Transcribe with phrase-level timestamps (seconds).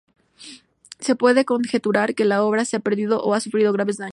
[0.97, 4.09] Se puede conjeturar que la obra se ha perdido o ha sufrido graves daños.